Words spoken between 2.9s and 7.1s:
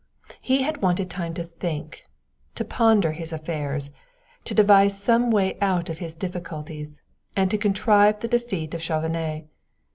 his affairs to devise some way out of his difficulties,